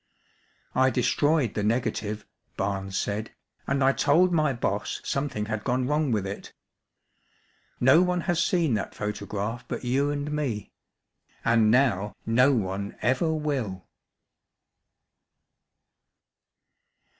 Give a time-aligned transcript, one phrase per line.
[0.73, 2.25] "I destroyed the negative,"
[2.57, 3.35] Barnes said,
[3.67, 6.53] "and I told my boss something had gone wrong with it.
[7.79, 10.71] No one has seen that photograph but you and me,
[11.45, 13.85] and now no one ever will."